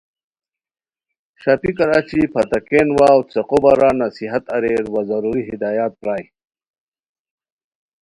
ݰاپیکار 1.41 1.89
اچی 1.97 2.21
پھتاکین 2.31 2.87
واؤ 2.97 3.19
څیقو 3.31 3.57
بارا 3.63 3.89
نصیحت 4.01 4.43
اریر 4.55 4.83
وا 4.93 5.01
ضروری 5.09 5.43
ہدایات 5.49 5.93
پرائے 6.01 6.25